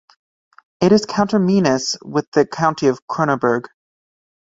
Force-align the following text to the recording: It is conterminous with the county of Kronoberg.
It 0.81 0.91
is 0.93 1.05
conterminous 1.05 1.95
with 2.03 2.25
the 2.31 2.43
county 2.47 2.87
of 2.87 3.05
Kronoberg. 3.05 3.65